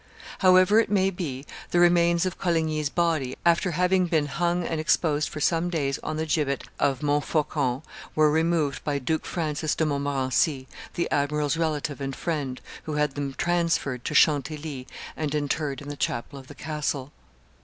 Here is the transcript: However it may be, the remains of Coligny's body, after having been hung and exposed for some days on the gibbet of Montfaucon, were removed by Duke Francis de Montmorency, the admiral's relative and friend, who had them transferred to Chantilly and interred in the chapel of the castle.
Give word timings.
However 0.39 0.79
it 0.79 0.89
may 0.89 1.11
be, 1.11 1.45
the 1.69 1.79
remains 1.79 2.25
of 2.25 2.39
Coligny's 2.39 2.89
body, 2.89 3.35
after 3.45 3.69
having 3.73 4.07
been 4.07 4.25
hung 4.25 4.65
and 4.65 4.79
exposed 4.81 5.29
for 5.29 5.39
some 5.39 5.69
days 5.69 5.99
on 5.99 6.17
the 6.17 6.25
gibbet 6.25 6.63
of 6.79 7.03
Montfaucon, 7.03 7.83
were 8.15 8.31
removed 8.31 8.83
by 8.83 8.97
Duke 8.97 9.27
Francis 9.27 9.75
de 9.75 9.85
Montmorency, 9.85 10.67
the 10.95 11.07
admiral's 11.11 11.55
relative 11.55 12.01
and 12.01 12.15
friend, 12.15 12.61
who 12.85 12.93
had 12.95 13.13
them 13.13 13.35
transferred 13.35 14.03
to 14.05 14.15
Chantilly 14.15 14.87
and 15.15 15.35
interred 15.35 15.83
in 15.83 15.87
the 15.89 15.95
chapel 15.95 16.39
of 16.39 16.47
the 16.47 16.55
castle. 16.55 17.11